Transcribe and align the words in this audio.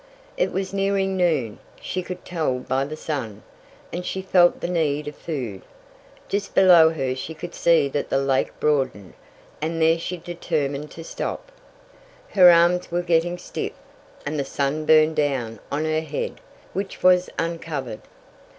It 0.35 0.51
was 0.51 0.73
nearing 0.73 1.15
noon, 1.15 1.59
she 1.79 2.01
could 2.01 2.25
tell 2.25 2.57
by 2.57 2.85
the 2.85 2.97
sun, 2.97 3.43
and 3.93 4.03
she 4.03 4.23
felt 4.23 4.59
the 4.59 4.67
need 4.67 5.07
of 5.07 5.15
food. 5.15 5.61
Just 6.27 6.55
below 6.55 6.89
her 6.89 7.15
she 7.15 7.35
could 7.35 7.53
see 7.53 7.87
that 7.89 8.09
the 8.09 8.17
lake 8.17 8.59
broadened, 8.59 9.13
and 9.61 9.79
there 9.79 9.99
she 9.99 10.17
determined 10.17 10.89
to 10.89 11.03
stop. 11.03 11.51
Her 12.29 12.49
arms 12.49 12.89
were 12.91 13.03
getting 13.03 13.37
stiff, 13.37 13.73
and 14.25 14.39
the 14.39 14.43
sun 14.43 14.87
burned 14.87 15.17
down 15.17 15.59
on 15.71 15.85
her 15.85 16.01
head, 16.01 16.41
which 16.73 17.03
was 17.03 17.29
uncovered. 17.37 18.01